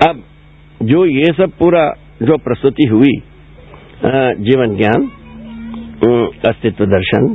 [0.00, 0.22] अब
[0.80, 1.82] जो ये सब पूरा
[2.22, 3.12] जो प्रस्तुति हुई
[4.44, 5.02] जीवन ज्ञान
[6.48, 7.26] अस्तित्व दर्शन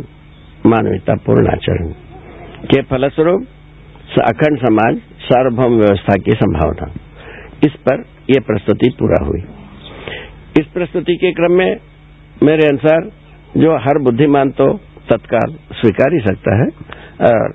[0.65, 1.91] मानवता पूर्ण आचरण
[2.71, 3.45] के फलस्वरूप
[4.21, 6.87] अखंड समाज सार्वभौम व्यवस्था की संभावना।
[7.65, 9.41] इस पर यह प्रस्तुति पूरा हुई।
[10.59, 11.75] इस प्रस्तुति के क्रम में
[12.43, 13.09] मेरे अनुसार
[13.57, 14.67] जो हर बुद्धिमान तो
[15.11, 16.67] तत्काल स्वीकार ही सकता है
[17.29, 17.53] और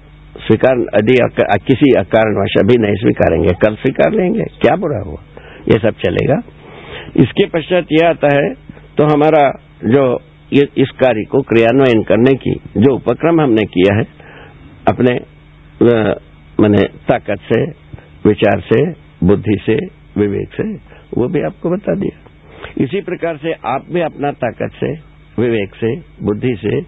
[0.50, 1.16] स्वीकार, यदि
[1.64, 5.20] किसी कारणवश अभी नहीं स्वीकारेंगे, कल स्वीकार लेंगे। क्या बुरा हुआ?
[5.68, 6.38] ये सब चलेगा।
[7.16, 8.48] इसके पश्चात यह आता है
[8.96, 9.42] तो हमारा
[9.84, 10.02] जो
[10.52, 14.04] इस कार्य को क्रियान्वयन करने की, जो उपक्रम हमने किया है,
[14.86, 15.14] अपने
[16.58, 17.60] मैंने ताकत से,
[18.24, 18.84] विचार से,
[19.26, 19.76] बुद्धि से,
[20.16, 20.64] विवेक से,
[21.16, 22.18] वो भी आपको बता दिया।
[22.78, 24.92] इसी प्रकार से आप भी अपना ताकत से,
[25.38, 26.80] विवेक से, बुद्धि से,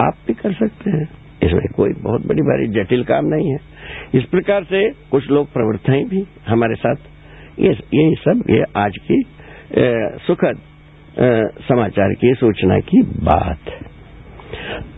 [0.00, 1.06] आप भी कर सकते हैं।
[1.44, 3.58] इसमें कोई बहुत बड़ी भारी जटिल काम नहीं है।
[4.14, 6.94] इस प्रकार से कुछ लोग प्रवृत्ताएँ भी हमारे साथ।
[7.58, 9.20] ये ये सब ये आज की
[9.78, 10.58] ए, सुखद
[11.18, 13.58] ए, समाचार की सूचना की बात।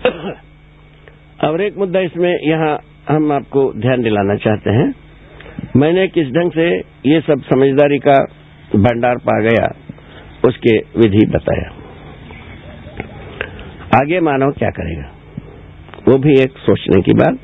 [1.45, 4.95] और एक मुद्दा इसमें यहाँ हम आपको ध्यान दिलाना चाहते हैं।
[5.77, 8.25] मैंने किस ढंग से ये सब समझदारी का
[8.77, 9.77] भंडार पा गया
[10.45, 11.71] उसके विधि बताया।
[14.01, 15.16] आगे मानव क्या करेगा?
[16.09, 17.39] वो भी एक सोचने की बात,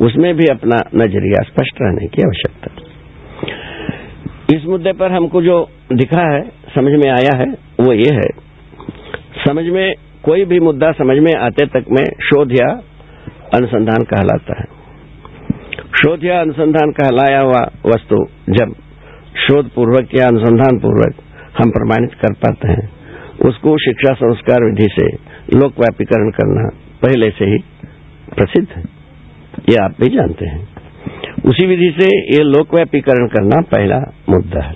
[0.00, 2.74] उसमें भी अपना नज़रिया स्पष्ट रहने की आवश्यकता।
[4.56, 6.42] इस मुद्दे पर हमको जो दिखा है,
[6.74, 7.46] समझ में आया है,
[7.80, 8.28] वो ये है।
[9.48, 12.68] समझ में, कोई भी मुद्दा समझ में आते तक में शोध या
[13.54, 14.78] अनुसंधान कहलाता है।
[16.02, 18.16] शोध या अनुसंधान कहलाया हुआ वस्तु
[18.48, 18.74] जब
[19.36, 21.14] शोध पूर्वक या अनुसंधान पूर्वक
[21.62, 22.90] हम प्रमाणित कर पाते हैं,
[23.48, 25.06] उसको शिक्षा संस्कार विधि से
[25.58, 26.68] लोकव्यापीकरण करना
[27.02, 27.58] पहले से ही
[28.34, 28.82] प्रसिद्ध है।
[29.68, 30.68] ये आप भी जानते हैं।
[31.46, 33.98] उसी विधि से ये लोकव्यापीकरण करना पहला
[34.30, 34.74] मुद्दा है।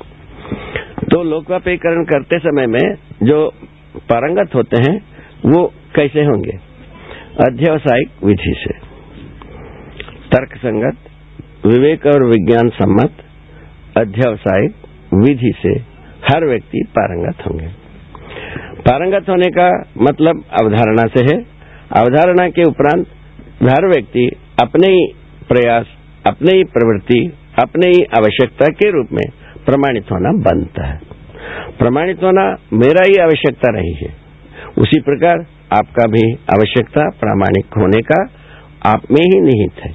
[1.10, 3.52] तो लोकव्यापीकरण करते समय में जो
[3.96, 5.00] पारंगत होते हैं,
[5.46, 6.50] वो कैसे होंगे?
[7.46, 8.74] अध्यवसायिक विधि से।
[10.32, 10.96] तर्क संगत
[11.66, 13.12] विवेक और विज्ञान सम्मत,
[13.96, 14.74] अध्यवसायिक
[15.14, 15.78] विधि से
[16.32, 17.68] हर व्यक्ति पारंगत होंगे।
[18.80, 21.42] पारंगत होने का मतलब अवधारणा से है।
[21.96, 23.06] अवधारणा के उपरांत
[23.70, 24.30] हर व्यक्ति
[24.62, 25.12] अपने ही
[25.48, 25.86] प्रयास,
[26.26, 29.24] अपने ही प्रवृत्ति, अपने ही आवश्यकता के रूप में
[29.66, 31.00] प्रमाणित होना बनता है।
[31.78, 34.14] प्रमाणित होना मेरा ही आवश्यकता रही है।
[34.78, 35.46] उसी प्रकार
[35.78, 38.30] आपका भी आवश्यकता प्रामाणिक होने का
[38.86, 39.90] आप में ही निहित है।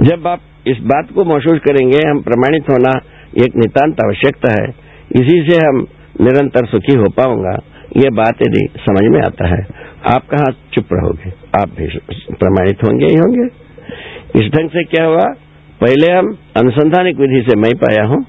[0.00, 3.00] जब आप इस बात को महसूस करेंगे, हम प्रमाणित होना
[3.44, 4.68] एक नितांत आवश्यकता है,
[5.12, 5.86] इसी से हम
[6.20, 7.58] निरंतर सुखी हो पाऊँगा,
[7.96, 9.66] ये बात यदि समझ में आता है,
[10.14, 11.41] आप कहा चुप रहोगे?
[11.60, 11.86] आप भी
[12.34, 13.46] प्रमाणित होंगे ही होंगे।
[14.40, 15.24] इस ढंग से क्या हुआ?
[15.80, 18.24] पहले हम अनुसंधानिक विधि से मैं पाया हूँ।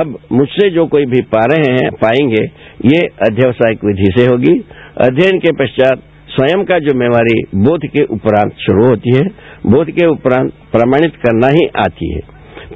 [0.00, 2.42] अब मुझसे जो कोई भी पा रहे हैं, पाएँगे,
[2.84, 4.54] ये अध्यवसायिक विधि से होगी।
[5.00, 9.22] अध्ययन के पश्चात स्वयं का जिम्मेवारी बोध के उपरांत शुरू होती है,
[9.66, 12.20] बोध के उपरांत प्रमाणित करना ही आती है।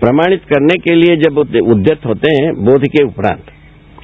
[0.00, 3.42] प्रमाणित करने के लिए जब उद्यत होते हैं, बोध के उपरांत,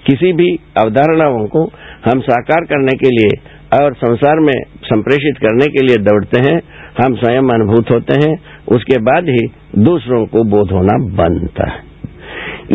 [0.07, 1.65] किसी भी अवधारणाओं को
[2.05, 3.39] हम साकार करने के लिए
[3.83, 6.63] और संसार में संप्रेषित करने के लिए दौड़ते हैं,
[7.05, 11.79] हम स्वयं अनुभूत होते हैं, उसके बाद ही दूसरों को बोध होना बनता है।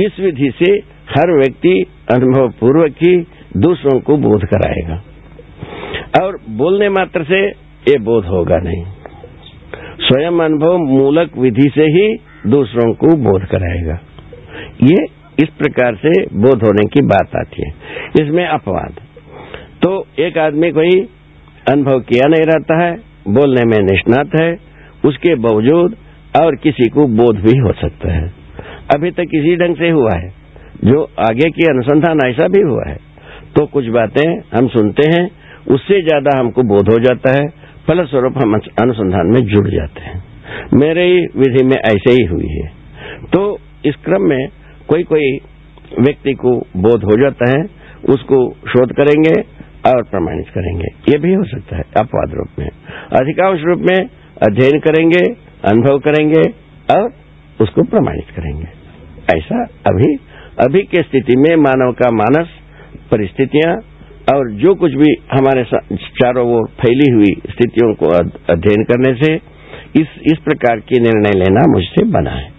[0.05, 0.71] इस विधि से
[1.09, 3.27] हर व्यक्ति अनुभव पूर्वक ही
[3.57, 5.03] दूसरों को बोध कराएगा।
[6.23, 7.47] और बोलने मात्र से
[7.91, 8.83] ये बोध होगा नहीं।
[9.99, 12.17] स्वयं अनुभव मूलक विधि से ही
[12.47, 13.99] दूसरों को बोध कराएगा।
[14.83, 15.05] ये
[15.39, 17.73] इस प्रकार से बोध होने की बात आती है।
[18.21, 18.93] इसमें अपवाद।
[19.81, 21.09] तो एक आदमी कोई
[21.71, 22.91] अनुभव किया नहीं रहता है,
[23.27, 24.59] बोलने में निष्णात है,
[25.05, 25.95] उसके बावजूद
[26.41, 28.33] और किसी को बोध भी हो सकता है।
[28.95, 30.33] अभी तक इसी ढंग से हुआ है।
[30.85, 32.97] जो आगे की अनुसंधान ऐसा भी हुआ है।
[33.55, 35.31] तो कुछ बातें हम सुनते हैं,
[35.67, 37.47] उससे ज़्यादा हमको बोध हो जाता है,
[37.87, 40.23] फलस्वरूप हम अनुसंधान में जुड़ जाते हैं।
[40.73, 42.67] मेरे ही विधि में ऐसे ही हुई है।
[43.25, 44.47] तो इस क्रम में
[44.87, 45.39] कोई कोई
[45.99, 47.65] व्यक्ति को बोध हो जाता है,
[48.09, 52.69] उसको शोध करेंगे और प्रमाणित करेंगे। ये भी हो सकता है, अपवाद रूप में।
[53.13, 53.97] अधिकांश रूप में
[54.41, 55.23] अध्ययन करेंगे,
[55.65, 56.41] अनुभव करेंगे
[56.89, 57.09] और
[57.61, 58.67] उसको प्रमाणित करेंगे।
[59.37, 60.17] ऐसा अभी
[60.59, 62.47] अभी के स्थिति में मानव का मानस,
[63.11, 63.75] परिस्थितियाँ
[64.33, 65.63] और जो कुछ भी हमारे
[65.95, 68.09] चारों ओर फैली हुई स्थितियों को
[68.53, 69.33] अध्ययन करने से
[69.95, 72.58] इस इस प्रकार के निर्णय लेना मुझसे बना है।